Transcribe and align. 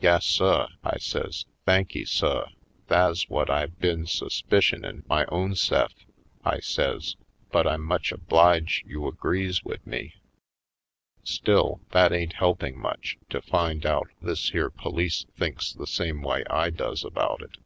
"Yas, 0.00 0.24
suh," 0.24 0.68
I 0.84 0.98
says; 0.98 1.46
"thanky, 1.66 2.04
suh— 2.06 2.46
tha's 2.88 3.24
whut 3.24 3.50
I 3.50 3.66
been 3.66 4.04
suspicionin' 4.06 5.02
my 5.08 5.24
own 5.30 5.56
se'f," 5.56 5.90
I 6.44 6.60
says, 6.60 7.16
"but 7.50 7.66
I'm 7.66 7.82
much 7.82 8.12
oblige' 8.12 8.84
you 8.86 9.08
agrees 9.08 9.64
wid 9.64 9.84
me." 9.84 10.14
Still, 11.24 11.80
that 11.90 12.12
ain't 12.12 12.34
helping 12.34 12.78
much, 12.78 13.18
to 13.30 13.42
find 13.42 13.84
out 13.84 14.08
this 14.22 14.50
here 14.50 14.70
police 14.70 15.26
thinks 15.36 15.72
the 15.72 15.88
same 15.88 16.22
way 16.22 16.44
I 16.48 16.70
does 16.70 17.04
about 17.04 17.42
it. 17.42 17.56